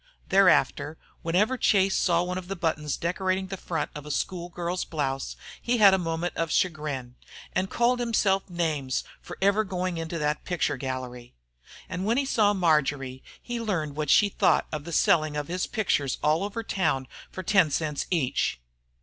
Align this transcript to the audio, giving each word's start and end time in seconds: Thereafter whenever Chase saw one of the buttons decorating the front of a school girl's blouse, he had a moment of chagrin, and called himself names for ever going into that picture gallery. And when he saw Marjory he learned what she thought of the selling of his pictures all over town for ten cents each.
Thereafter 0.29 0.97
whenever 1.21 1.59
Chase 1.59 1.95
saw 1.95 2.23
one 2.23 2.39
of 2.39 2.47
the 2.47 2.55
buttons 2.55 2.97
decorating 2.97 3.49
the 3.49 3.55
front 3.55 3.91
of 3.93 4.03
a 4.03 4.09
school 4.09 4.49
girl's 4.49 4.83
blouse, 4.83 5.35
he 5.61 5.77
had 5.77 5.93
a 5.93 5.99
moment 5.99 6.35
of 6.35 6.49
chagrin, 6.51 7.13
and 7.53 7.69
called 7.69 7.99
himself 7.99 8.49
names 8.49 9.03
for 9.21 9.37
ever 9.43 9.63
going 9.63 9.99
into 9.99 10.17
that 10.17 10.43
picture 10.43 10.75
gallery. 10.75 11.35
And 11.87 12.03
when 12.03 12.17
he 12.17 12.25
saw 12.25 12.55
Marjory 12.55 13.21
he 13.39 13.61
learned 13.61 13.95
what 13.95 14.09
she 14.09 14.29
thought 14.29 14.65
of 14.71 14.85
the 14.85 14.91
selling 14.91 15.37
of 15.37 15.49
his 15.49 15.67
pictures 15.67 16.17
all 16.23 16.43
over 16.43 16.63
town 16.63 17.07
for 17.29 17.43
ten 17.43 17.69
cents 17.69 18.07
each. 18.09 18.59